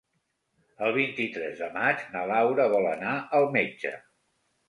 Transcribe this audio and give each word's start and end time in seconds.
El 0.85 0.93
vint-i-tres 0.95 1.59
de 1.59 1.67
maig 1.75 2.01
na 2.15 2.23
Laura 2.33 2.67
vol 2.73 2.89
anar 2.93 3.15
al 3.41 3.47
metge. 3.59 3.93